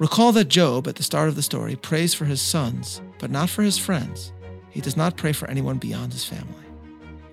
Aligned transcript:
Recall 0.00 0.32
that 0.32 0.48
Job, 0.48 0.88
at 0.88 0.96
the 0.96 1.02
start 1.02 1.28
of 1.28 1.34
the 1.34 1.42
story, 1.42 1.76
prays 1.76 2.14
for 2.14 2.24
his 2.24 2.40
sons, 2.40 3.02
but 3.18 3.30
not 3.30 3.50
for 3.50 3.62
his 3.62 3.76
friends. 3.76 4.32
He 4.70 4.80
does 4.80 4.96
not 4.96 5.18
pray 5.18 5.34
for 5.34 5.46
anyone 5.50 5.76
beyond 5.76 6.14
his 6.14 6.24
family. 6.24 6.64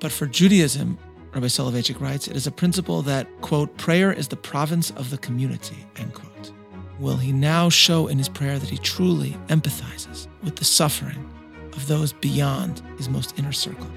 But 0.02 0.12
for 0.12 0.26
Judaism, 0.26 0.98
Rabbi 1.34 1.48
Soloveitchik 1.48 2.02
writes, 2.02 2.28
it 2.28 2.36
is 2.36 2.46
a 2.46 2.52
principle 2.52 3.02
that, 3.04 3.26
quote, 3.40 3.78
prayer 3.78 4.12
is 4.12 4.28
the 4.28 4.36
province 4.36 4.92
of 4.92 5.12
the 5.12 5.18
community, 5.18 5.78
end 5.96 6.14
quote. 6.14 6.52
Will 7.00 7.16
he 7.16 7.32
now 7.32 7.70
show 7.70 8.08
in 8.08 8.18
his 8.18 8.28
prayer 8.28 8.60
that 8.60 8.70
he 8.70 8.80
truly 8.80 9.38
empathizes 9.48 10.28
with 10.44 10.58
the 10.58 10.66
suffering 10.66 11.26
of 11.72 11.88
those 11.88 12.12
beyond 12.12 12.82
his 12.98 13.08
most 13.08 13.40
inner 13.40 13.54
circle? 13.54 13.90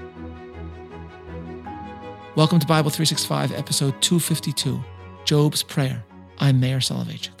Welcome 2.37 2.59
to 2.59 2.67
Bible 2.67 2.89
365, 2.89 3.51
episode 3.51 4.01
252, 4.01 4.81
Job's 5.25 5.61
Prayer. 5.61 6.05
I'm 6.39 6.61
Meir 6.61 6.77
Soloveitchik. 6.77 7.40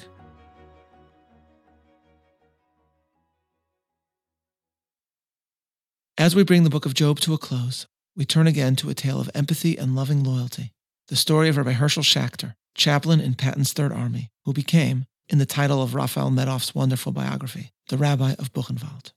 As 6.21 6.35
we 6.35 6.43
bring 6.43 6.63
the 6.63 6.69
book 6.69 6.85
of 6.85 6.93
Job 6.93 7.19
to 7.21 7.33
a 7.33 7.39
close, 7.39 7.87
we 8.15 8.25
turn 8.25 8.45
again 8.45 8.75
to 8.75 8.91
a 8.91 8.93
tale 8.93 9.19
of 9.19 9.31
empathy 9.33 9.75
and 9.75 9.95
loving 9.95 10.23
loyalty, 10.23 10.71
the 11.07 11.15
story 11.15 11.49
of 11.49 11.57
Rabbi 11.57 11.71
Herschel 11.71 12.03
Schachter, 12.03 12.53
chaplain 12.75 13.19
in 13.19 13.33
Patton's 13.33 13.73
Third 13.73 13.91
Army, 13.91 14.29
who 14.45 14.53
became, 14.53 15.07
in 15.29 15.39
the 15.39 15.47
title 15.47 15.81
of 15.81 15.95
Raphael 15.95 16.29
Medoff's 16.29 16.75
wonderful 16.75 17.11
biography, 17.11 17.71
the 17.89 17.97
Rabbi 17.97 18.33
of 18.37 18.53
Buchenwald. 18.53 19.13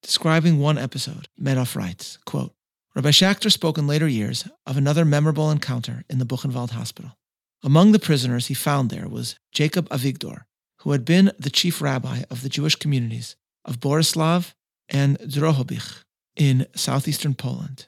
Describing 0.00 0.60
one 0.60 0.78
episode, 0.78 1.26
Medoff 1.36 1.74
writes, 1.74 2.20
quote, 2.24 2.54
Rabbi 2.94 3.10
Schachter 3.10 3.50
spoke 3.50 3.76
in 3.76 3.88
later 3.88 4.06
years 4.06 4.46
of 4.64 4.76
another 4.76 5.04
memorable 5.04 5.50
encounter 5.50 6.04
in 6.08 6.20
the 6.20 6.24
Buchenwald 6.24 6.70
hospital. 6.70 7.18
Among 7.64 7.90
the 7.90 7.98
prisoners 7.98 8.46
he 8.46 8.54
found 8.54 8.90
there 8.90 9.08
was 9.08 9.40
Jacob 9.50 9.88
Avigdor, 9.88 10.42
who 10.82 10.92
had 10.92 11.04
been 11.04 11.32
the 11.36 11.50
chief 11.50 11.82
rabbi 11.82 12.22
of 12.30 12.42
the 12.42 12.48
Jewish 12.48 12.76
communities 12.76 13.34
of 13.64 13.80
Borislav 13.80 14.54
and 14.88 15.18
Drohobych 15.18 16.04
in 16.36 16.66
southeastern 16.74 17.34
Poland. 17.34 17.86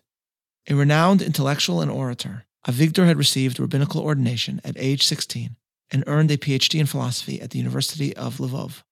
A 0.69 0.75
renowned 0.75 1.23
intellectual 1.23 1.81
and 1.81 1.91
orator, 1.91 2.45
Avigdor 2.67 3.07
had 3.07 3.17
received 3.17 3.61
rabbinical 3.61 4.01
ordination 4.01 4.61
at 4.65 4.77
age 4.77 5.07
16 5.07 5.57
and 5.91 6.05
earned 6.07 6.31
a 6.31 6.37
PhD 6.37 6.81
in 6.81 6.87
philosophy 6.87 7.41
at 7.41 7.51
the 7.51 7.59
University 7.59 8.15
of 8.17 8.39
Lvov. 8.39 8.83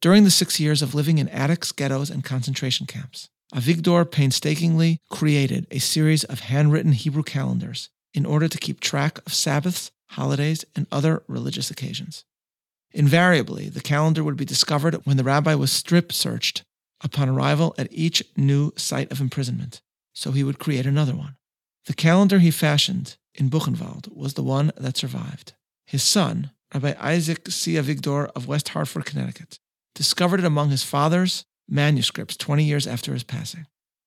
During 0.00 0.24
the 0.24 0.30
six 0.30 0.60
years 0.60 0.82
of 0.82 0.94
living 0.94 1.18
in 1.18 1.28
attics, 1.28 1.72
ghettos, 1.72 2.10
and 2.10 2.22
concentration 2.22 2.86
camps, 2.86 3.30
Avigdor 3.54 4.10
painstakingly 4.10 4.98
created 5.10 5.66
a 5.70 5.78
series 5.78 6.24
of 6.24 6.40
handwritten 6.40 6.92
Hebrew 6.92 7.22
calendars 7.22 7.88
in 8.12 8.26
order 8.26 8.48
to 8.48 8.58
keep 8.58 8.80
track 8.80 9.18
of 9.26 9.32
Sabbaths, 9.32 9.90
holidays, 10.10 10.64
and 10.74 10.86
other 10.90 11.22
religious 11.28 11.70
occasions. 11.70 12.24
Invariably, 12.92 13.68
the 13.68 13.80
calendar 13.80 14.22
would 14.22 14.36
be 14.36 14.44
discovered 14.44 14.94
when 15.04 15.16
the 15.16 15.24
rabbi 15.24 15.54
was 15.54 15.72
strip 15.72 16.12
searched 16.12 16.64
upon 17.02 17.28
arrival 17.28 17.74
at 17.78 17.88
each 17.90 18.22
new 18.36 18.72
site 18.76 19.10
of 19.10 19.20
imprisonment, 19.20 19.80
so 20.12 20.32
he 20.32 20.44
would 20.44 20.58
create 20.58 20.86
another 20.86 21.14
one. 21.14 21.36
The 21.86 21.94
calendar 21.94 22.38
he 22.38 22.50
fashioned 22.50 23.16
in 23.34 23.50
Buchenwald 23.50 24.14
was 24.14 24.34
the 24.34 24.42
one 24.42 24.72
that 24.76 24.96
survived. 24.96 25.54
His 25.86 26.02
son, 26.02 26.50
Rabbi 26.72 26.94
Isaac 27.00 27.48
C. 27.48 27.74
Avigdor 27.74 28.30
of 28.36 28.46
West 28.46 28.70
Hartford, 28.70 29.04
Connecticut, 29.04 29.58
discovered 29.94 30.40
it 30.40 30.46
among 30.46 30.70
his 30.70 30.84
father's 30.84 31.44
manuscripts 31.68 32.36
20 32.36 32.64
years 32.64 32.86
after 32.86 33.12
his 33.12 33.24
passing. 33.24 33.66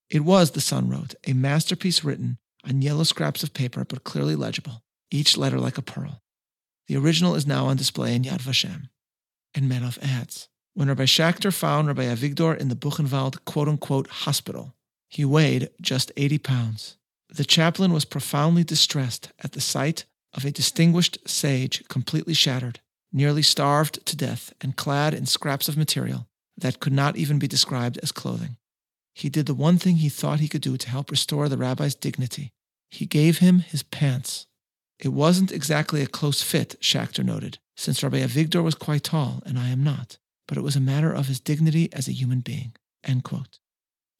It 0.09 0.21
was, 0.21 0.51
the 0.51 0.61
son 0.61 0.89
wrote, 0.89 1.15
a 1.27 1.33
masterpiece 1.33 2.03
written 2.03 2.37
on 2.63 2.81
yellow 2.81 3.03
scraps 3.03 3.43
of 3.43 3.53
paper 3.53 3.85
but 3.85 4.03
clearly 4.03 4.35
legible, 4.35 4.83
each 5.11 5.37
letter 5.37 5.59
like 5.59 5.77
a 5.77 5.83
pearl. 5.83 6.21
The 6.87 6.97
original 6.97 7.35
is 7.35 7.47
now 7.47 7.65
on 7.65 7.77
display 7.77 8.15
in 8.15 8.23
Yad 8.23 8.41
Vashem. 8.41 8.89
And 9.53 9.71
Medoff 9.71 9.97
adds, 10.01 10.49
when 10.75 10.89
Rabbi 10.89 11.05
Schachter 11.05 11.53
found 11.53 11.87
Rabbi 11.87 12.03
Avigdor 12.03 12.57
in 12.57 12.67
the 12.67 12.75
Buchenwald 12.75 13.43
quote 13.45 13.69
unquote 13.69 14.07
hospital, 14.07 14.75
he 15.07 15.23
weighed 15.23 15.69
just 15.81 16.11
80 16.17 16.37
pounds. 16.39 16.97
The 17.29 17.45
chaplain 17.45 17.93
was 17.93 18.05
profoundly 18.05 18.65
distressed 18.65 19.31
at 19.39 19.53
the 19.53 19.61
sight 19.61 20.05
of 20.33 20.43
a 20.43 20.51
distinguished 20.51 21.17
sage 21.25 21.87
completely 21.87 22.33
shattered, 22.33 22.81
nearly 23.11 23.41
starved 23.41 24.05
to 24.05 24.17
death, 24.17 24.53
and 24.59 24.75
clad 24.75 25.13
in 25.13 25.25
scraps 25.25 25.69
of 25.69 25.77
material 25.77 26.27
that 26.57 26.81
could 26.81 26.93
not 26.93 27.15
even 27.15 27.39
be 27.39 27.47
described 27.47 27.97
as 28.03 28.11
clothing. 28.11 28.57
He 29.13 29.29
did 29.29 29.45
the 29.45 29.53
one 29.53 29.77
thing 29.77 29.97
he 29.97 30.09
thought 30.09 30.41
he 30.41 30.49
could 30.49 30.61
do 30.61 30.75
to 30.75 30.89
help 30.89 31.09
restore 31.09 31.47
the 31.47 31.57
rabbi's 31.57 31.95
dignity. 31.95 32.51
He 32.91 33.05
gave 33.05 33.37
him 33.37 33.59
his 33.59 33.81
pants. 33.81 34.45
It 34.99 35.09
wasn't 35.09 35.53
exactly 35.53 36.01
a 36.01 36.07
close 36.07 36.41
fit, 36.41 36.75
Schachter 36.81 37.23
noted, 37.23 37.59
since 37.77 38.03
Rabbi 38.03 38.19
Avigdor 38.19 38.61
was 38.61 38.75
quite 38.75 39.05
tall 39.05 39.41
and 39.45 39.57
I 39.57 39.69
am 39.69 39.81
not 39.81 40.17
but 40.47 40.57
it 40.57 40.61
was 40.61 40.75
a 40.75 40.81
matter 40.81 41.11
of 41.11 41.27
his 41.27 41.39
dignity 41.39 41.89
as 41.93 42.07
a 42.07 42.13
human 42.13 42.39
being. 42.39 42.73
End 43.03 43.23
quote. 43.23 43.59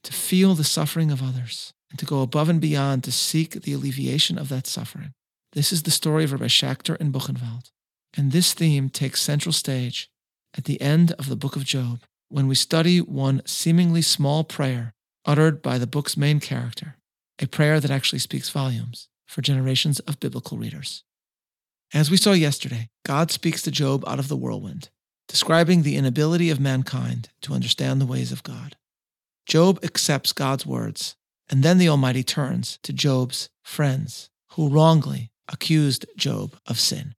To 0.04 0.14
feel 0.14 0.56
the 0.56 0.64
suffering 0.64 1.12
of 1.12 1.22
others 1.22 1.74
and 1.90 2.00
to 2.00 2.06
go 2.06 2.22
above 2.22 2.50
and 2.50 2.62
beyond 2.62 3.04
to 3.04 3.12
seek 3.12 3.62
the 3.62 3.74
alleviation 3.74 4.38
of 4.38 4.50
that 4.50 4.68
suffering. 4.68 5.14
This 5.54 5.72
is 5.72 5.84
the 5.84 5.92
story 5.92 6.24
of 6.24 6.32
Rabbi 6.32 6.46
Schachter 6.46 6.98
in 6.98 7.12
Buchenwald. 7.12 7.72
And 8.18 8.32
this 8.32 8.54
theme 8.54 8.90
takes 8.90 9.22
central 9.22 9.54
stage 9.54 10.10
at 10.58 10.66
the 10.66 10.80
end 10.82 11.12
of 11.14 11.30
the 11.30 11.36
book 11.36 11.56
of 11.56 11.64
Job 11.64 12.02
when 12.30 12.48
we 12.48 12.56
study 12.56 13.00
one 13.00 13.42
seemingly 13.46 14.02
small 14.02 14.44
prayer 14.44 14.94
uttered 15.26 15.62
by 15.62 15.78
the 15.78 15.88
book's 15.88 16.18
main 16.18 16.40
character, 16.40 16.98
a 17.42 17.48
prayer 17.48 17.80
that 17.80 17.92
actually 17.92 18.20
speaks 18.20 18.50
volumes 18.50 19.10
for 19.26 19.42
generations 19.42 20.00
of 20.02 20.20
biblical 20.20 20.58
readers. 20.58 21.04
As 21.94 22.12
we 22.12 22.18
saw 22.18 22.32
yesterday, 22.34 22.90
God 23.06 23.32
speaks 23.32 23.62
to 23.64 23.72
Job 23.72 24.04
out 24.08 24.20
of 24.20 24.28
the 24.28 24.38
whirlwind 24.38 24.90
describing 25.28 25.82
the 25.82 25.96
inability 25.96 26.50
of 26.50 26.60
mankind 26.60 27.30
to 27.42 27.54
understand 27.54 28.00
the 28.00 28.06
ways 28.06 28.32
of 28.32 28.44
God. 28.44 28.76
Job 29.46 29.80
accepts 29.84 30.34
God's 30.34 30.66
words, 30.66 31.16
and 31.50 31.64
then 31.64 31.78
the 31.78 31.90
Almighty 31.90 32.24
turns 32.24 32.80
to 32.84 32.94
Job's 32.94 33.50
friends, 33.64 34.30
who 34.52 34.70
wrongly 34.70 35.32
accused 35.48 36.06
Job 36.18 36.56
of 36.66 36.80
sin. 36.80 37.16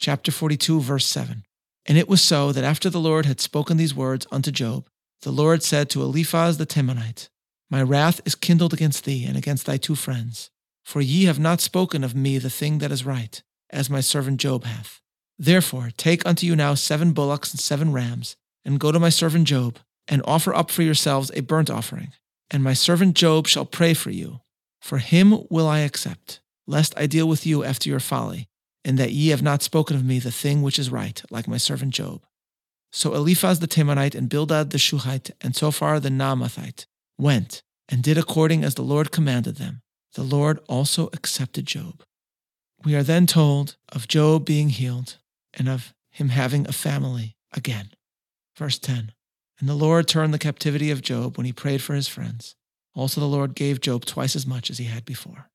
Chapter 0.00 0.30
42, 0.30 0.80
verse 0.80 1.06
7. 1.06 1.44
And 1.86 1.96
it 1.96 2.08
was 2.08 2.20
so 2.20 2.52
that 2.52 2.64
after 2.64 2.90
the 2.90 3.00
Lord 3.00 3.26
had 3.26 3.40
spoken 3.40 3.76
these 3.76 3.94
words 3.94 4.26
unto 4.30 4.50
Job, 4.50 4.88
the 5.22 5.32
Lord 5.32 5.62
said 5.62 5.88
to 5.90 6.02
Eliphaz 6.02 6.58
the 6.58 6.66
Temanite, 6.66 7.28
My 7.70 7.82
wrath 7.82 8.20
is 8.24 8.34
kindled 8.34 8.72
against 8.72 9.04
thee 9.04 9.24
and 9.24 9.36
against 9.36 9.66
thy 9.66 9.76
two 9.76 9.94
friends, 9.94 10.50
for 10.84 11.00
ye 11.00 11.24
have 11.24 11.38
not 11.38 11.60
spoken 11.60 12.04
of 12.04 12.14
me 12.14 12.38
the 12.38 12.50
thing 12.50 12.78
that 12.78 12.92
is 12.92 13.04
right, 13.04 13.42
as 13.70 13.90
my 13.90 14.00
servant 14.00 14.38
Job 14.40 14.64
hath. 14.64 15.00
Therefore, 15.38 15.90
take 15.96 16.26
unto 16.26 16.46
you 16.46 16.56
now 16.56 16.74
seven 16.74 17.12
bullocks 17.12 17.52
and 17.52 17.60
seven 17.60 17.92
rams, 17.92 18.36
and 18.64 18.80
go 18.80 18.90
to 18.90 18.98
my 18.98 19.08
servant 19.08 19.46
Job, 19.46 19.78
and 20.08 20.22
offer 20.24 20.52
up 20.52 20.70
for 20.70 20.82
yourselves 20.82 21.30
a 21.34 21.40
burnt 21.40 21.70
offering. 21.70 22.12
And 22.50 22.64
my 22.64 22.72
servant 22.72 23.14
Job 23.14 23.46
shall 23.46 23.64
pray 23.64 23.94
for 23.94 24.10
you. 24.10 24.40
For 24.80 24.98
him 24.98 25.44
will 25.48 25.68
I 25.68 25.80
accept, 25.80 26.40
lest 26.66 26.96
I 26.98 27.06
deal 27.06 27.28
with 27.28 27.46
you 27.46 27.62
after 27.62 27.88
your 27.88 28.00
folly, 28.00 28.48
and 28.84 28.98
that 28.98 29.12
ye 29.12 29.28
have 29.28 29.42
not 29.42 29.62
spoken 29.62 29.96
of 29.96 30.04
me 30.04 30.18
the 30.18 30.32
thing 30.32 30.62
which 30.62 30.78
is 30.78 30.90
right, 30.90 31.22
like 31.30 31.46
my 31.46 31.56
servant 31.56 31.94
Job. 31.94 32.22
So 32.90 33.14
Eliphaz 33.14 33.60
the 33.60 33.68
Temanite 33.68 34.14
and 34.14 34.28
Bildad 34.28 34.70
the 34.70 34.78
Shuhite 34.78 35.30
and 35.40 35.54
Zophar 35.54 36.00
the 36.00 36.08
Naamathite 36.08 36.86
went 37.18 37.62
and 37.88 38.02
did 38.02 38.18
according 38.18 38.64
as 38.64 38.74
the 38.74 38.82
Lord 38.82 39.12
commanded 39.12 39.56
them. 39.56 39.82
The 40.14 40.22
Lord 40.22 40.58
also 40.68 41.10
accepted 41.12 41.66
Job. 41.66 42.02
We 42.84 42.94
are 42.94 43.02
then 43.02 43.26
told 43.26 43.76
of 43.90 44.08
Job 44.08 44.44
being 44.44 44.70
healed 44.70 45.18
and 45.58 45.68
of 45.68 45.92
him 46.10 46.30
having 46.30 46.66
a 46.66 46.72
family 46.72 47.36
again. 47.52 47.90
Verse 48.56 48.78
10 48.78 49.12
And 49.60 49.68
the 49.68 49.74
Lord 49.74 50.08
turned 50.08 50.32
the 50.32 50.38
captivity 50.38 50.90
of 50.90 51.02
Job 51.02 51.36
when 51.36 51.46
he 51.46 51.52
prayed 51.52 51.82
for 51.82 51.94
his 51.94 52.08
friends. 52.08 52.54
Also, 52.94 53.20
the 53.20 53.26
Lord 53.26 53.54
gave 53.54 53.80
Job 53.80 54.04
twice 54.04 54.34
as 54.34 54.46
much 54.46 54.70
as 54.70 54.78
he 54.78 54.84
had 54.84 55.04
before. 55.04 55.50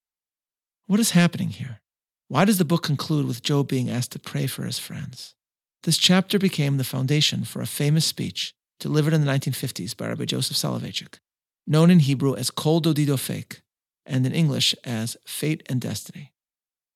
What 0.85 0.99
is 0.99 1.11
happening 1.11 1.49
here? 1.49 1.81
Why 2.27 2.45
does 2.45 2.57
the 2.57 2.65
book 2.65 2.83
conclude 2.83 3.25
with 3.25 3.43
Job 3.43 3.67
being 3.67 3.89
asked 3.89 4.11
to 4.11 4.19
pray 4.19 4.47
for 4.47 4.63
his 4.63 4.79
friends? 4.79 5.35
This 5.83 5.97
chapter 5.97 6.39
became 6.39 6.77
the 6.77 6.83
foundation 6.83 7.43
for 7.43 7.61
a 7.61 7.65
famous 7.65 8.05
speech 8.05 8.53
delivered 8.79 9.13
in 9.13 9.23
the 9.23 9.31
1950s 9.31 9.95
by 9.95 10.07
Rabbi 10.07 10.25
Joseph 10.25 10.57
Soloveitchik, 10.57 11.19
known 11.67 11.89
in 11.89 11.99
Hebrew 11.99 12.35
as 12.35 12.51
Kol 12.51 12.81
Dodi 12.81 13.05
Dofek 13.05 13.61
and 14.05 14.25
in 14.25 14.33
English 14.33 14.75
as 14.83 15.15
Fate 15.25 15.63
and 15.69 15.79
Destiny. 15.79 16.33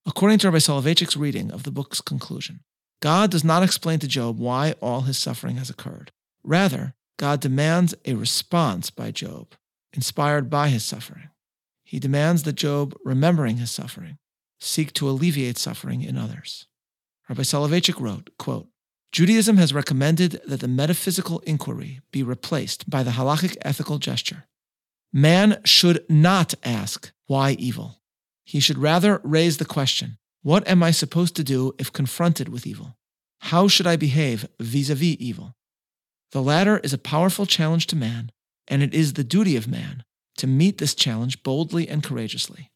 According 0.05 0.39
to 0.39 0.47
Rabbi 0.47 0.59
Soloveitchik's 0.59 1.17
reading 1.17 1.51
of 1.51 1.63
the 1.63 1.71
book's 1.71 2.01
conclusion, 2.01 2.61
God 3.01 3.31
does 3.31 3.43
not 3.43 3.63
explain 3.63 3.99
to 3.99 4.07
Job 4.07 4.39
why 4.39 4.73
all 4.81 5.01
his 5.01 5.17
suffering 5.17 5.57
has 5.57 5.69
occurred. 5.69 6.11
Rather, 6.43 6.95
God 7.17 7.39
demands 7.39 7.95
a 8.05 8.15
response 8.15 8.89
by 8.89 9.11
Job, 9.11 9.53
inspired 9.93 10.49
by 10.49 10.69
his 10.69 10.83
suffering. 10.83 11.29
He 11.83 11.99
demands 11.99 12.43
that 12.43 12.53
Job, 12.53 12.95
remembering 13.03 13.57
his 13.57 13.71
suffering, 13.71 14.17
seek 14.59 14.93
to 14.93 15.09
alleviate 15.09 15.57
suffering 15.57 16.01
in 16.01 16.17
others. 16.17 16.67
Rabbi 17.29 17.43
Soloveitchik 17.43 17.99
wrote, 17.99 18.29
quote, 18.37 18.67
Judaism 19.11 19.57
has 19.57 19.73
recommended 19.73 20.41
that 20.47 20.59
the 20.59 20.67
metaphysical 20.67 21.39
inquiry 21.39 22.01
be 22.11 22.23
replaced 22.23 22.89
by 22.89 23.03
the 23.03 23.11
halakhic 23.11 23.55
ethical 23.61 23.99
gesture. 23.99 24.45
Man 25.13 25.61
should 25.63 26.03
not 26.09 26.53
ask, 26.63 27.11
why 27.25 27.51
evil? 27.53 28.01
He 28.43 28.59
should 28.59 28.77
rather 28.77 29.21
raise 29.23 29.57
the 29.57 29.65
question, 29.65 30.17
what 30.47 30.65
am 30.65 30.81
I 30.81 30.91
supposed 30.91 31.35
to 31.35 31.43
do 31.43 31.73
if 31.77 31.91
confronted 31.91 32.47
with 32.47 32.65
evil? 32.65 32.95
How 33.51 33.67
should 33.67 33.85
I 33.85 33.97
behave 33.97 34.47
vis 34.61 34.89
a 34.89 34.95
vis 34.95 35.17
evil? 35.19 35.57
The 36.31 36.41
latter 36.41 36.77
is 36.77 36.93
a 36.93 36.97
powerful 36.97 37.45
challenge 37.45 37.85
to 37.87 37.97
man, 37.97 38.31
and 38.65 38.81
it 38.81 38.93
is 38.93 39.11
the 39.11 39.25
duty 39.25 39.57
of 39.57 39.67
man 39.67 40.05
to 40.37 40.47
meet 40.47 40.77
this 40.77 40.95
challenge 40.95 41.43
boldly 41.43 41.89
and 41.89 42.01
courageously. 42.01 42.71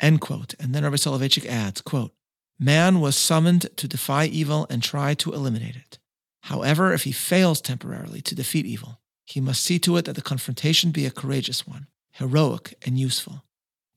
End 0.00 0.20
quote. 0.20 0.54
And 0.58 0.74
then 0.74 0.82
Rabbi 0.82 0.96
Soloveitchik 0.96 1.46
adds, 1.46 1.82
quote, 1.82 2.14
Man 2.58 3.00
was 3.00 3.14
summoned 3.14 3.68
to 3.76 3.86
defy 3.86 4.24
evil 4.24 4.66
and 4.68 4.82
try 4.82 5.14
to 5.14 5.32
eliminate 5.32 5.76
it. 5.76 6.00
However, 6.50 6.92
if 6.92 7.04
he 7.04 7.12
fails 7.12 7.60
temporarily 7.60 8.22
to 8.22 8.34
defeat 8.34 8.66
evil, 8.66 8.98
he 9.24 9.40
must 9.40 9.62
see 9.62 9.78
to 9.78 9.98
it 9.98 10.04
that 10.06 10.16
the 10.16 10.20
confrontation 10.20 10.90
be 10.90 11.06
a 11.06 11.12
courageous 11.12 11.64
one, 11.64 11.86
heroic, 12.14 12.74
and 12.84 12.98
useful. 12.98 13.44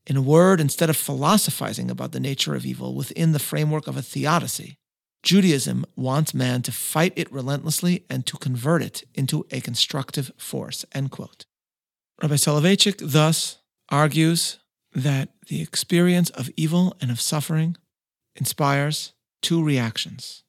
In 0.06 0.16
a 0.16 0.22
word, 0.22 0.60
instead 0.60 0.90
of 0.90 0.96
philosophizing 0.96 1.90
about 1.90 2.12
the 2.12 2.20
nature 2.20 2.54
of 2.54 2.66
evil 2.66 2.94
within 2.94 3.32
the 3.32 3.38
framework 3.38 3.86
of 3.86 3.96
a 3.96 4.02
theodicy, 4.02 4.78
Judaism 5.22 5.84
wants 5.94 6.34
man 6.34 6.62
to 6.62 6.72
fight 6.72 7.12
it 7.14 7.32
relentlessly 7.32 8.04
and 8.10 8.26
to 8.26 8.36
convert 8.36 8.82
it 8.82 9.04
into 9.14 9.46
a 9.52 9.60
constructive 9.60 10.32
force. 10.36 10.84
End 10.92 11.12
quote. 11.12 11.46
Rabbi 12.20 12.34
Soloveitchik 12.34 12.96
thus 13.00 13.58
argues 13.88 14.58
that 14.92 15.30
the 15.48 15.62
experience 15.62 16.30
of 16.30 16.50
evil 16.56 16.96
and 17.00 17.10
of 17.10 17.20
suffering 17.20 17.76
inspires 18.34 19.12
two 19.40 19.62
reactions. 19.62 20.42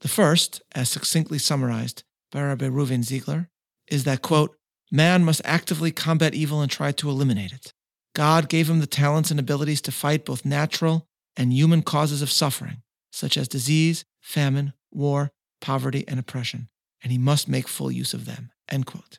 The 0.00 0.08
first, 0.08 0.62
as 0.74 0.88
succinctly 0.88 1.38
summarized 1.38 2.02
by 2.32 2.42
Rabbi 2.42 2.68
Reuven 2.68 3.02
Ziegler, 3.02 3.50
is 3.88 4.04
that, 4.04 4.22
quote, 4.22 4.56
man 4.90 5.24
must 5.24 5.42
actively 5.44 5.92
combat 5.92 6.34
evil 6.34 6.60
and 6.60 6.70
try 6.70 6.92
to 6.92 7.10
eliminate 7.10 7.52
it. 7.52 7.72
God 8.16 8.48
gave 8.48 8.70
him 8.70 8.80
the 8.80 8.86
talents 8.86 9.30
and 9.30 9.38
abilities 9.38 9.82
to 9.82 9.92
fight 9.92 10.24
both 10.24 10.46
natural 10.46 11.06
and 11.36 11.52
human 11.52 11.82
causes 11.82 12.22
of 12.22 12.30
suffering, 12.30 12.80
such 13.12 13.36
as 13.36 13.46
disease, 13.46 14.06
famine, 14.22 14.72
war, 14.90 15.32
poverty, 15.60 16.02
and 16.08 16.18
oppression, 16.18 16.70
and 17.02 17.12
he 17.12 17.18
must 17.18 17.46
make 17.46 17.68
full 17.68 17.92
use 17.92 18.14
of 18.14 18.24
them. 18.24 18.52
End 18.70 18.86
quote. 18.86 19.18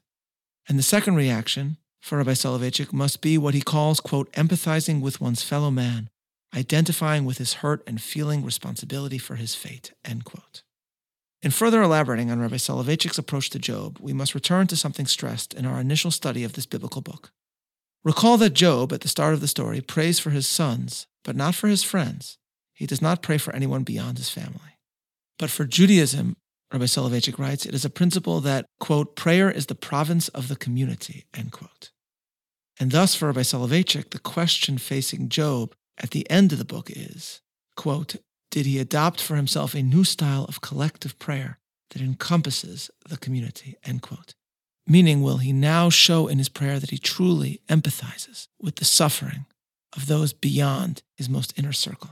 And 0.68 0.80
the 0.80 0.84
second 0.84 1.16
reaction 1.16 1.78
for 2.02 2.18
Rabbi 2.18 2.32
Soloveitchik 2.32 2.92
must 2.92 3.22
be 3.22 3.38
what 3.38 3.54
he 3.54 3.62
calls, 3.62 4.00
quote, 4.00 4.32
empathizing 4.32 5.00
with 5.00 5.22
one's 5.22 5.44
fellow 5.44 5.70
man, 5.70 6.10
identifying 6.56 7.24
with 7.24 7.38
his 7.38 7.56
hurt 7.56 7.84
and 7.86 8.02
feeling 8.02 8.44
responsibility 8.44 9.20
for 9.20 9.36
his 9.36 9.54
fate, 9.54 9.94
end 10.04 10.26
quote. 10.26 10.64
In 11.44 11.52
further 11.52 11.84
elaborating 11.84 12.32
on 12.32 12.40
Rabbi 12.40 12.56
Soloveitchik's 12.56 13.20
approach 13.20 13.52
to 13.52 13.60
Job, 13.60 14.00
we 14.02 14.12
must 14.12 14.34
return 14.34 14.66
to 14.66 14.76
something 14.76 15.06
stressed 15.06 15.54
in 15.54 15.68
our 15.68 15.80
initial 15.80 16.10
study 16.10 16.44
of 16.44 16.54
this 16.54 16.66
biblical 16.66 17.04
book. 17.04 17.32
Recall 18.04 18.38
that 18.38 18.52
Job, 18.52 18.94
at 18.94 19.02
the 19.02 19.08
start 19.08 19.34
of 19.34 19.42
the 19.42 19.48
story, 19.48 19.82
prays 19.82 20.20
for 20.20 20.30
his 20.30 20.48
sons, 20.48 21.08
but 21.24 21.36
not 21.36 21.56
for 21.56 21.68
his 21.68 21.84
friends. 21.84 22.38
He 22.74 22.86
does 22.86 23.02
not 23.02 23.22
pray 23.22 23.38
for 23.38 23.54
anyone 23.54 23.84
beyond 23.84 24.18
his 24.18 24.30
family. 24.30 24.78
But 25.40 25.50
for 25.50 25.66
Judaism, 25.66 26.38
Rabbi 26.72 26.86
Soloveitchik 26.86 27.40
writes, 27.40 27.66
it 27.66 27.74
is 27.74 27.86
a 27.86 27.90
principle 27.90 28.40
that, 28.42 28.66
quote, 28.80 29.16
prayer 29.16 29.50
is 29.50 29.66
the 29.66 29.76
province 29.76 30.28
of 30.30 30.48
the 30.48 30.56
community, 30.56 31.26
end 31.34 31.52
quote. 31.52 31.92
And 32.80 32.92
thus, 32.92 33.16
for 33.16 33.28
Rabbi 33.28 33.42
Soloveitchik, 33.42 34.12
the 34.12 34.20
question 34.20 34.78
facing 34.78 35.30
Job 35.30 35.74
at 35.98 36.12
the 36.12 36.30
end 36.30 36.52
of 36.52 36.60
the 36.60 36.66
book 36.66 36.92
is, 36.92 37.42
quote, 37.76 38.18
did 38.52 38.66
he 38.66 38.80
adopt 38.80 39.22
for 39.22 39.36
himself 39.36 39.74
a 39.74 39.82
new 39.82 40.04
style 40.04 40.46
of 40.46 40.62
collective 40.62 41.18
prayer 41.20 41.60
that 41.92 42.02
encompasses 42.02 42.92
the 43.08 43.18
community, 43.18 43.76
end 43.84 44.02
quote. 44.02 44.34
Meaning, 44.88 45.22
will 45.22 45.38
he 45.38 45.52
now 45.52 45.90
show 45.90 46.28
in 46.28 46.38
his 46.38 46.48
prayer 46.48 46.80
that 46.80 46.92
he 46.92 46.98
truly 46.98 47.62
empathizes 47.68 48.48
with 48.62 48.78
the 48.78 48.86
suffering 48.86 49.46
of 49.96 50.08
those 50.08 50.32
beyond 50.32 51.04
his 51.16 51.28
most 51.28 51.54
inner 51.58 51.74
circle? 51.74 52.12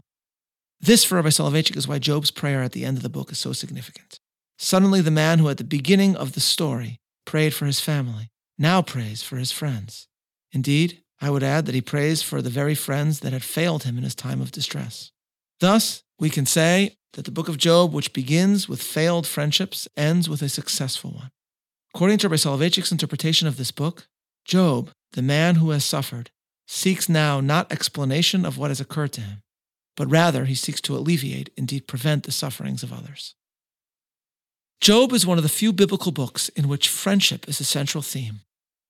This, 0.82 1.06
for 1.06 1.16
Rabbi 1.16 1.30
Soloveitchik, 1.30 1.78
is 1.78 1.88
why 1.88 2.00
Job's 2.00 2.32
prayer 2.32 2.62
at 2.62 2.74
the 2.74 2.84
end 2.84 2.98
of 2.98 3.04
the 3.04 3.10
book 3.10 3.32
is 3.32 3.40
so 3.40 3.54
significant. 3.54 4.20
Suddenly, 4.60 5.02
the 5.02 5.12
man 5.12 5.40
who 5.40 5.50
at 5.50 5.58
the 5.58 5.64
beginning 5.64 6.16
of 6.16 6.34
the 6.34 6.42
story 6.42 7.00
prayed 7.26 7.54
for 7.54 7.66
his 7.66 7.80
family 7.80 8.30
now 8.58 8.82
prays 8.82 9.24
for 9.24 9.38
his 9.38 9.52
friends. 9.52 10.08
Indeed, 10.52 11.02
I 11.22 11.30
would 11.30 11.44
add 11.44 11.66
that 11.66 11.76
he 11.76 11.82
prays 11.82 12.22
for 12.22 12.42
the 12.42 12.50
very 12.50 12.76
friends 12.76 13.22
that 13.22 13.34
had 13.34 13.44
failed 13.44 13.84
him 13.84 13.98
in 13.98 14.04
his 14.04 14.16
time 14.16 14.42
of 14.42 14.52
distress. 14.52 15.12
Thus, 15.60 16.04
we 16.20 16.30
can 16.30 16.46
say 16.46 16.98
that 17.14 17.26
the 17.26 17.32
book 17.32 17.48
of 17.48 17.58
Job, 17.58 17.94
which 17.94 18.14
begins 18.14 18.68
with 18.68 18.82
failed 18.82 19.26
friendships, 19.26 19.88
ends 19.96 20.30
with 20.30 20.42
a 20.42 20.50
successful 20.50 21.12
one. 21.12 21.32
According 21.96 22.18
to 22.18 22.38
Soloveitchik's 22.38 22.92
interpretation 22.92 23.48
of 23.48 23.56
this 23.56 23.72
book, 23.72 24.10
Job, 24.44 24.90
the 25.14 25.22
man 25.22 25.56
who 25.56 25.70
has 25.70 25.86
suffered, 25.86 26.30
seeks 26.68 27.08
now 27.08 27.40
not 27.40 27.72
explanation 27.72 28.46
of 28.46 28.58
what 28.58 28.70
has 28.70 28.82
occurred 28.82 29.14
to 29.14 29.22
him, 29.22 29.44
but 29.96 30.12
rather 30.12 30.44
he 30.44 30.56
seeks 30.56 30.82
to 30.82 30.98
alleviate, 30.98 31.52
indeed 31.56 31.88
prevent, 31.88 32.24
the 32.24 32.34
sufferings 32.34 32.84
of 32.84 32.92
others. 32.92 33.34
Job 34.82 35.14
is 35.14 35.26
one 35.26 35.38
of 35.38 35.44
the 35.44 35.48
few 35.48 35.72
biblical 35.72 36.12
books 36.12 36.50
in 36.50 36.68
which 36.68 36.90
friendship 36.90 37.48
is 37.48 37.62
a 37.62 37.64
central 37.64 38.02
theme. 38.02 38.42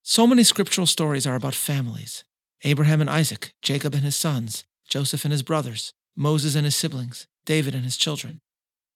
So 0.01 0.25
many 0.25 0.42
scriptural 0.42 0.88
stories 0.88 1.28
are 1.28 1.36
about 1.36 1.54
families 1.54 2.24
Abraham 2.63 3.01
and 3.01 3.10
Isaac, 3.10 3.54
Jacob 3.62 3.94
and 3.94 4.04
his 4.04 4.16
sons, 4.16 4.63
Joseph 4.90 5.25
and 5.25 5.31
his 5.31 5.44
brothers, 5.44 5.94
Moses 6.16 6.56
and 6.56 6.66
his 6.66 6.75
siblings, 6.75 7.28
David 7.46 7.75
and 7.75 7.84
his 7.84 7.98
children. 7.98 8.42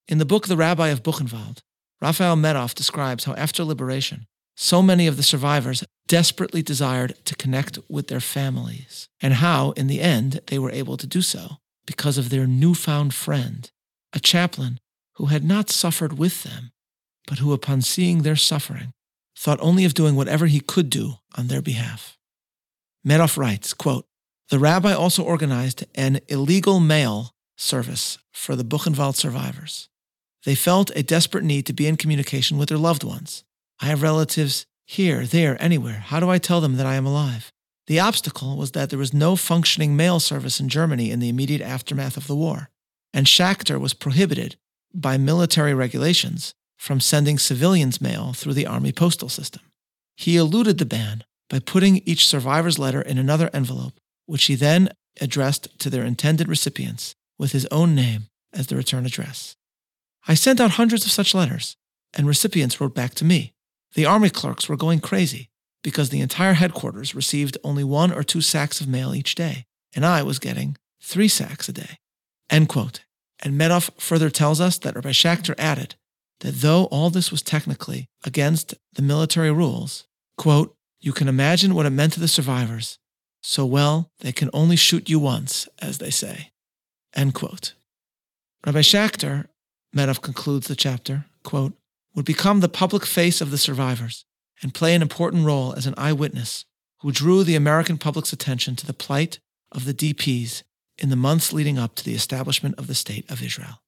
In 0.08 0.18
the 0.18 0.24
book 0.24 0.48
The 0.48 0.56
Rabbi 0.56 0.88
of 0.88 1.04
Buchenwald, 1.04 1.62
Raphael 2.00 2.36
Medoff 2.36 2.74
describes 2.74 3.24
how 3.24 3.34
after 3.34 3.62
liberation, 3.64 4.26
so 4.56 4.82
many 4.82 5.06
of 5.06 5.16
the 5.16 5.22
survivors 5.22 5.84
desperately 6.06 6.62
desired 6.62 7.14
to 7.24 7.36
connect 7.36 7.78
with 7.88 8.08
their 8.08 8.20
families, 8.20 9.08
and 9.20 9.34
how, 9.34 9.72
in 9.72 9.86
the 9.86 10.00
end, 10.00 10.40
they 10.46 10.58
were 10.58 10.70
able 10.70 10.96
to 10.96 11.06
do 11.06 11.22
so 11.22 11.58
because 11.86 12.18
of 12.18 12.30
their 12.30 12.46
newfound 12.46 13.14
friend, 13.14 13.70
a 14.12 14.20
chaplain 14.20 14.80
who 15.14 15.26
had 15.26 15.44
not 15.44 15.70
suffered 15.70 16.18
with 16.18 16.42
them, 16.42 16.72
but 17.26 17.38
who, 17.38 17.52
upon 17.52 17.82
seeing 17.82 18.22
their 18.22 18.36
suffering, 18.36 18.92
thought 19.36 19.60
only 19.60 19.84
of 19.84 19.94
doing 19.94 20.16
whatever 20.16 20.46
he 20.46 20.60
could 20.60 20.88
do 20.90 21.14
on 21.36 21.48
their 21.48 21.62
behalf. 21.62 22.16
Medoff 23.06 23.36
writes, 23.36 23.74
quote, 23.74 24.06
The 24.48 24.58
rabbi 24.58 24.92
also 24.92 25.22
organized 25.22 25.84
an 25.94 26.20
illegal 26.28 26.80
mail 26.80 27.34
service 27.56 28.18
for 28.32 28.56
the 28.56 28.64
Buchenwald 28.64 29.16
survivors. 29.16 29.89
They 30.44 30.54
felt 30.54 30.90
a 30.94 31.02
desperate 31.02 31.44
need 31.44 31.66
to 31.66 31.72
be 31.72 31.86
in 31.86 31.96
communication 31.96 32.56
with 32.56 32.68
their 32.68 32.78
loved 32.78 33.04
ones. 33.04 33.44
I 33.80 33.86
have 33.86 34.02
relatives 34.02 34.66
here, 34.86 35.24
there, 35.24 35.62
anywhere. 35.62 36.02
How 36.06 36.20
do 36.20 36.30
I 36.30 36.38
tell 36.38 36.60
them 36.60 36.76
that 36.76 36.86
I 36.86 36.94
am 36.94 37.06
alive? 37.06 37.52
The 37.86 38.00
obstacle 38.00 38.56
was 38.56 38.72
that 38.72 38.90
there 38.90 38.98
was 38.98 39.12
no 39.12 39.36
functioning 39.36 39.96
mail 39.96 40.20
service 40.20 40.60
in 40.60 40.68
Germany 40.68 41.10
in 41.10 41.20
the 41.20 41.28
immediate 41.28 41.60
aftermath 41.60 42.16
of 42.16 42.26
the 42.26 42.36
war, 42.36 42.70
and 43.12 43.26
Schachter 43.26 43.78
was 43.78 43.94
prohibited 43.94 44.56
by 44.94 45.16
military 45.16 45.74
regulations 45.74 46.54
from 46.78 47.00
sending 47.00 47.38
civilians' 47.38 48.00
mail 48.00 48.32
through 48.32 48.54
the 48.54 48.66
Army 48.66 48.92
postal 48.92 49.28
system. 49.28 49.62
He 50.16 50.36
eluded 50.36 50.78
the 50.78 50.86
ban 50.86 51.24
by 51.48 51.58
putting 51.58 51.98
each 51.98 52.26
survivor's 52.26 52.78
letter 52.78 53.02
in 53.02 53.18
another 53.18 53.50
envelope, 53.52 53.94
which 54.26 54.44
he 54.44 54.54
then 54.54 54.90
addressed 55.20 55.78
to 55.80 55.90
their 55.90 56.04
intended 56.04 56.48
recipients 56.48 57.14
with 57.38 57.52
his 57.52 57.66
own 57.70 57.94
name 57.94 58.28
as 58.52 58.68
the 58.68 58.76
return 58.76 59.04
address. 59.04 59.56
I 60.28 60.34
sent 60.34 60.60
out 60.60 60.72
hundreds 60.72 61.04
of 61.04 61.12
such 61.12 61.34
letters, 61.34 61.76
and 62.14 62.26
recipients 62.26 62.80
wrote 62.80 62.94
back 62.94 63.14
to 63.14 63.24
me. 63.24 63.54
The 63.94 64.06
Army 64.06 64.30
clerks 64.30 64.68
were 64.68 64.76
going 64.76 65.00
crazy 65.00 65.50
because 65.82 66.10
the 66.10 66.20
entire 66.20 66.54
headquarters 66.54 67.14
received 67.14 67.58
only 67.64 67.84
one 67.84 68.12
or 68.12 68.22
two 68.22 68.40
sacks 68.40 68.80
of 68.80 68.88
mail 68.88 69.14
each 69.14 69.34
day, 69.34 69.66
and 69.94 70.04
I 70.04 70.22
was 70.22 70.38
getting 70.38 70.76
three 71.02 71.28
sacks 71.28 71.68
a 71.68 71.72
day. 71.72 71.98
End 72.50 72.68
quote. 72.68 73.04
And 73.42 73.58
Medoff 73.58 73.90
further 73.98 74.28
tells 74.28 74.60
us 74.60 74.76
that 74.78 74.94
Rabbi 74.94 75.10
Schachter 75.10 75.54
added 75.58 75.94
that 76.40 76.56
though 76.56 76.84
all 76.86 77.10
this 77.10 77.30
was 77.30 77.42
technically 77.42 78.08
against 78.24 78.74
the 78.94 79.02
military 79.02 79.50
rules, 79.50 80.06
quote, 80.36 80.74
you 81.00 81.12
can 81.12 81.28
imagine 81.28 81.74
what 81.74 81.86
it 81.86 81.90
meant 81.90 82.12
to 82.14 82.20
the 82.20 82.28
survivors. 82.28 82.98
So 83.42 83.64
well, 83.64 84.10
they 84.20 84.32
can 84.32 84.50
only 84.52 84.76
shoot 84.76 85.08
you 85.08 85.18
once, 85.18 85.66
as 85.80 85.98
they 85.98 86.10
say. 86.10 86.50
End 87.14 87.34
quote. 87.34 87.74
Rabbi 88.66 88.80
Schachter, 88.80 89.46
Medoff 89.94 90.22
concludes 90.22 90.68
the 90.68 90.76
chapter, 90.76 91.26
quote, 91.42 91.72
would 92.14 92.24
become 92.24 92.60
the 92.60 92.68
public 92.68 93.04
face 93.04 93.40
of 93.40 93.50
the 93.50 93.58
survivors 93.58 94.24
and 94.62 94.74
play 94.74 94.94
an 94.94 95.02
important 95.02 95.44
role 95.44 95.72
as 95.74 95.86
an 95.86 95.94
eyewitness 95.96 96.64
who 97.00 97.12
drew 97.12 97.44
the 97.44 97.56
American 97.56 97.98
public's 97.98 98.32
attention 98.32 98.76
to 98.76 98.86
the 98.86 98.92
plight 98.92 99.40
of 99.72 99.84
the 99.84 99.94
DPs 99.94 100.62
in 100.98 101.08
the 101.10 101.16
months 101.16 101.52
leading 101.52 101.78
up 101.78 101.94
to 101.94 102.04
the 102.04 102.14
establishment 102.14 102.74
of 102.78 102.86
the 102.86 102.94
State 102.94 103.30
of 103.30 103.42
Israel. 103.42 103.80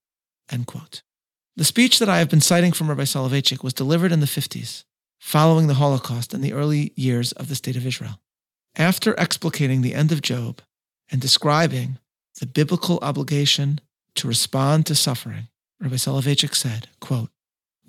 The 1.56 1.64
speech 1.64 1.98
that 1.98 2.08
I 2.08 2.18
have 2.18 2.30
been 2.30 2.40
citing 2.40 2.72
from 2.72 2.88
Rabbi 2.88 3.04
Soloveitchik 3.04 3.62
was 3.62 3.74
delivered 3.74 4.12
in 4.12 4.20
the 4.20 4.26
50s, 4.26 4.84
following 5.18 5.66
the 5.66 5.74
Holocaust 5.74 6.32
and 6.32 6.42
the 6.42 6.54
early 6.54 6.92
years 6.96 7.32
of 7.32 7.48
the 7.48 7.54
State 7.54 7.76
of 7.76 7.86
Israel. 7.86 8.20
After 8.76 9.14
explicating 9.14 9.82
the 9.82 9.94
end 9.94 10.12
of 10.12 10.22
Job 10.22 10.62
and 11.10 11.20
describing 11.20 11.98
the 12.40 12.46
biblical 12.46 12.98
obligation 13.02 13.80
to 14.14 14.26
respond 14.26 14.86
to 14.86 14.94
suffering, 14.94 15.48
Rabbi 15.82 15.96
Soloveitchik 15.96 16.54
said, 16.54 16.86
quote, 17.00 17.28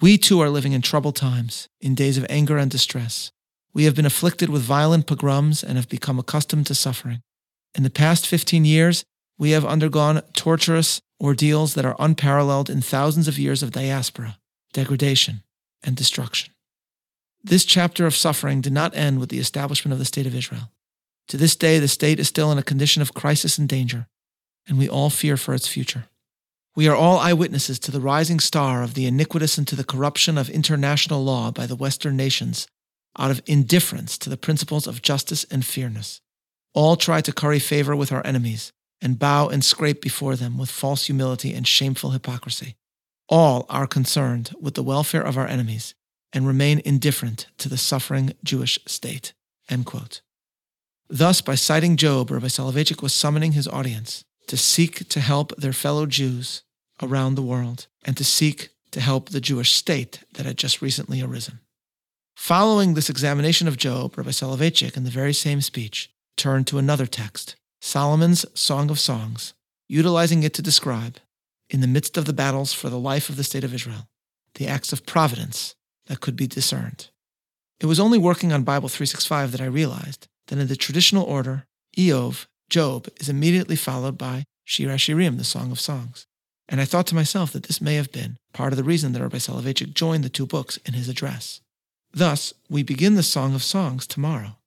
We 0.02 0.18
too 0.18 0.40
are 0.42 0.50
living 0.50 0.74
in 0.74 0.82
troubled 0.82 1.16
times, 1.16 1.70
in 1.80 1.94
days 1.94 2.18
of 2.18 2.26
anger 2.28 2.58
and 2.58 2.72
distress. 2.72 3.32
We 3.72 3.84
have 3.84 3.96
been 3.96 4.06
afflicted 4.06 4.50
with 4.50 4.64
violent 4.64 5.06
pogroms 5.06 5.64
and 5.64 5.78
have 5.78 5.90
become 5.90 6.18
accustomed 6.18 6.66
to 6.68 6.76
suffering. 6.76 7.22
In 7.76 7.84
the 7.84 7.92
past 7.92 8.26
15 8.26 8.66
years, 8.66 9.04
we 9.38 9.52
have 9.52 9.64
undergone 9.64 10.22
torturous 10.34 11.02
ordeals 11.22 11.76
that 11.76 11.86
are 11.86 11.96
unparalleled 12.00 12.68
in 12.68 12.82
thousands 12.82 13.28
of 13.28 13.38
years 13.38 13.62
of 13.62 13.72
diaspora, 13.72 14.40
degradation, 14.74 15.44
and 15.84 15.96
destruction. 15.96 16.52
This 17.44 17.64
chapter 17.64 18.08
of 18.08 18.16
suffering 18.16 18.62
did 18.62 18.74
not 18.74 18.96
end 18.96 19.20
with 19.20 19.30
the 19.30 19.40
establishment 19.40 19.94
of 19.94 20.00
the 20.00 20.06
State 20.06 20.26
of 20.26 20.36
Israel. 20.36 20.72
To 21.28 21.38
this 21.38 21.56
day, 21.56 21.78
the 21.78 21.88
state 21.88 22.20
is 22.20 22.28
still 22.28 22.52
in 22.52 22.58
a 22.58 22.64
condition 22.64 23.04
of 23.04 23.14
crisis 23.14 23.60
and 23.60 23.70
danger, 23.70 24.08
and 24.68 24.80
we 24.80 24.90
all 24.90 25.12
fear 25.12 25.38
for 25.38 25.54
its 25.54 25.68
future. 25.68 26.06
We 26.76 26.88
are 26.88 26.96
all 26.96 27.20
eyewitnesses 27.20 27.78
to 27.80 27.92
the 27.92 28.02
rising 28.02 28.40
star 28.40 28.82
of 28.82 28.96
the 28.96 29.06
iniquitous 29.06 29.60
and 29.60 29.68
to 29.68 29.76
the 29.76 29.84
corruption 29.84 30.40
of 30.40 30.50
international 30.50 31.24
law 31.24 31.52
by 31.52 31.68
the 31.68 31.76
Western 31.76 32.18
nations 32.18 32.68
out 33.18 33.30
of 33.30 33.44
indifference 33.46 34.18
to 34.18 34.30
the 34.30 34.38
principles 34.38 34.88
of 34.88 35.04
justice 35.04 35.46
and 35.52 35.64
fairness. 35.64 36.20
All 36.74 36.96
try 36.96 37.22
to 37.22 37.32
curry 37.32 37.60
favor 37.60 37.96
with 37.96 38.12
our 38.12 38.26
enemies 38.26 38.72
and 39.02 39.20
bow 39.20 39.50
and 39.50 39.64
scrape 39.64 40.02
before 40.02 40.36
them 40.36 40.58
with 40.58 40.72
false 40.72 41.06
humility 41.06 41.54
and 41.54 41.68
shameful 41.68 42.12
hypocrisy. 42.12 42.76
All 43.30 43.68
are 43.70 43.86
concerned 43.86 44.52
with 44.60 44.74
the 44.74 44.82
welfare 44.82 45.22
of 45.22 45.38
our 45.38 45.48
enemies 45.48 45.94
and 46.32 46.48
remain 46.48 46.82
indifferent 46.84 47.48
to 47.60 47.70
the 47.70 47.78
suffering 47.78 48.34
Jewish 48.44 48.80
state. 48.88 49.34
Thus, 51.08 51.42
by 51.42 51.56
citing 51.56 51.98
Job, 51.98 52.32
Rabbi 52.32 52.48
Soloveitchik 52.48 53.04
was 53.04 53.14
summoning 53.14 53.52
his 53.52 53.68
audience 53.68 54.26
to 54.48 54.58
seek 54.58 55.08
to 55.10 55.20
help 55.20 55.56
their 55.56 55.74
fellow 55.74 56.06
Jews 56.06 56.64
around 57.02 57.36
the 57.36 57.42
world 57.42 57.88
and 58.06 58.16
to 58.18 58.24
seek 58.24 58.70
to 58.92 59.02
help 59.02 59.30
the 59.30 59.42
Jewish 59.42 59.74
state 59.74 60.24
that 60.34 60.46
had 60.46 60.58
just 60.58 60.82
recently 60.82 61.22
arisen. 61.22 61.60
Following 62.36 62.94
this 62.94 63.10
examination 63.10 63.68
of 63.68 63.78
Job, 63.78 64.18
Rabbi 64.18 64.32
Soloveitchik, 64.32 64.98
in 64.98 65.04
the 65.04 65.10
very 65.10 65.34
same 65.34 65.62
speech, 65.62 66.12
turned 66.36 66.68
to 66.68 66.78
another 66.78 67.06
text, 67.06 67.56
Solomon's 67.82 68.46
Song 68.54 68.90
of 68.90 69.00
Songs, 69.00 69.54
utilizing 69.88 70.44
it 70.44 70.54
to 70.56 70.62
describe, 70.62 71.18
in 71.70 71.82
the 71.82 71.88
midst 71.88 72.18
of 72.18 72.26
the 72.26 72.34
battles 72.34 72.74
for 72.74 72.90
the 72.90 73.00
life 73.00 73.30
of 73.30 73.36
the 73.36 73.44
state 73.44 73.64
of 73.64 73.74
Israel, 73.74 74.08
the 74.56 74.68
acts 74.68 74.94
of 74.94 75.06
providence 75.06 75.76
that 76.08 76.22
could 76.22 76.36
be 76.36 76.48
discerned. 76.48 77.10
It 77.80 77.86
was 77.86 78.00
only 78.00 78.18
working 78.18 78.52
on 78.52 78.64
Bible 78.64 78.90
365 78.90 79.52
that 79.52 79.62
I 79.62 79.66
realized 79.66 80.28
that 80.48 80.60
in 80.60 80.68
the 80.68 80.76
traditional 80.76 81.24
order, 81.24 81.66
Iyov, 81.98 82.46
Job, 82.70 83.08
is 83.20 83.30
immediately 83.30 83.76
followed 83.76 84.18
by 84.18 84.46
Shir 84.66 84.88
HaShirim, 84.88 85.38
the 85.38 85.44
Song 85.44 85.72
of 85.72 85.80
Songs. 85.80 86.26
And 86.70 86.80
I 86.80 86.86
thought 86.86 87.08
to 87.08 87.16
myself 87.16 87.52
that 87.52 87.64
this 87.64 87.82
may 87.82 87.96
have 87.96 88.12
been 88.12 88.38
part 88.54 88.74
of 88.74 88.78
the 88.78 88.84
reason 88.84 89.12
that 89.14 89.22
Rabbi 89.22 89.38
Soloveitchik 89.38 89.94
joined 89.94 90.24
the 90.24 90.30
two 90.30 90.46
books 90.46 90.78
in 90.86 90.94
his 90.94 91.10
address. 91.10 91.62
Thus, 92.14 92.54
we 92.70 92.84
begin 92.84 93.16
the 93.16 93.24
Song 93.24 93.54
of 93.54 93.64
Songs 93.64 94.08
tomorrow. 94.08 94.58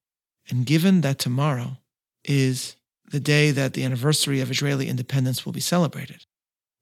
And 0.48 0.66
given 0.66 1.00
that 1.00 1.18
tomorrow 1.18 1.78
is 2.24 2.76
the 3.10 3.20
day 3.20 3.50
that 3.50 3.72
the 3.72 3.84
anniversary 3.84 4.40
of 4.40 4.50
Israeli 4.50 4.88
independence 4.88 5.46
will 5.46 5.52
be 5.52 5.60
celebrated, 5.60 6.26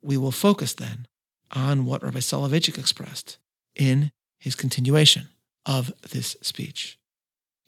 we 0.03 0.17
will 0.17 0.33
focus 0.33 0.75
then 0.75 1.07
on 1.53 1.85
what 1.85 2.03
Rabbi 2.03 2.19
Soloveitchik 2.19 2.79
expressed 2.79 3.39
in 3.77 4.11
his 4.39 4.55
continuation 4.55 5.29
of 5.67 5.93
this 6.11 6.37
speech. 6.43 6.99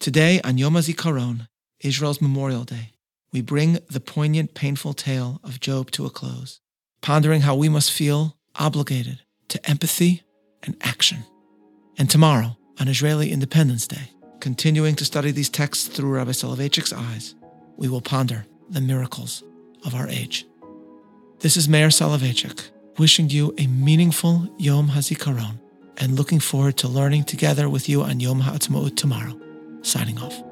Today, 0.00 0.40
on 0.42 0.58
Yom 0.58 0.74
HaZikaron, 0.74 1.48
Israel's 1.80 2.20
Memorial 2.20 2.64
Day, 2.64 2.92
we 3.32 3.40
bring 3.42 3.78
the 3.90 4.00
poignant, 4.00 4.54
painful 4.54 4.94
tale 4.94 5.40
of 5.44 5.60
Job 5.60 5.90
to 5.92 6.06
a 6.06 6.10
close, 6.10 6.60
pondering 7.00 7.42
how 7.42 7.54
we 7.54 7.68
must 7.68 7.92
feel 7.92 8.36
obligated 8.54 9.20
to 9.48 9.70
empathy 9.70 10.22
and 10.62 10.76
action. 10.82 11.24
And 11.98 12.08
tomorrow, 12.10 12.56
on 12.80 12.88
Israeli 12.88 13.32
Independence 13.32 13.86
Day, 13.86 14.10
continuing 14.40 14.94
to 14.96 15.04
study 15.04 15.30
these 15.30 15.48
texts 15.48 15.88
through 15.88 16.10
Rabbi 16.10 16.32
Soloveitchik's 16.32 16.92
eyes, 16.92 17.34
we 17.76 17.88
will 17.88 18.00
ponder 18.00 18.46
the 18.70 18.80
miracles 18.80 19.42
of 19.84 19.94
our 19.94 20.08
age. 20.08 20.46
This 21.40 21.56
is 21.56 21.68
Meir 21.68 21.88
Soloveitchik, 21.88 22.70
wishing 22.98 23.30
you 23.30 23.54
a 23.58 23.66
meaningful 23.66 24.48
Yom 24.58 24.88
HaZikaron 24.88 25.60
and 25.98 26.16
looking 26.16 26.40
forward 26.40 26.76
to 26.78 26.88
learning 26.88 27.24
together 27.24 27.68
with 27.68 27.88
you 27.88 28.02
on 28.02 28.20
Yom 28.20 28.42
HaAtzmaut 28.42 28.96
tomorrow. 28.96 29.38
Signing 29.82 30.18
off. 30.18 30.45